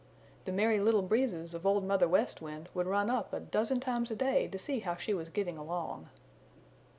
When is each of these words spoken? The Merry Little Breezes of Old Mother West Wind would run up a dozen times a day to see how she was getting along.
The 0.45 0.51
Merry 0.51 0.79
Little 0.79 1.03
Breezes 1.03 1.53
of 1.53 1.63
Old 1.63 1.83
Mother 1.83 2.07
West 2.07 2.41
Wind 2.41 2.69
would 2.73 2.87
run 2.87 3.07
up 3.11 3.31
a 3.33 3.39
dozen 3.39 3.79
times 3.79 4.09
a 4.09 4.15
day 4.15 4.47
to 4.47 4.57
see 4.57 4.79
how 4.79 4.95
she 4.95 5.13
was 5.13 5.29
getting 5.29 5.59
along. 5.59 6.09